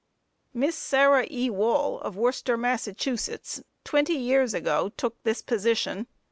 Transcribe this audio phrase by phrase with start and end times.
[0.51, 1.51] Miss Sarah E.
[1.51, 2.89] Wall, of Worcester, Mass.,
[3.83, 6.07] twenty years ago, took this position.